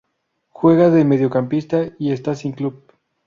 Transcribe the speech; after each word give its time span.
Juega 0.49 0.89
de 0.89 1.05
mediocampista 1.05 1.91
y 1.99 2.11
está 2.11 2.33
sin 2.33 2.53
club. 2.53 2.91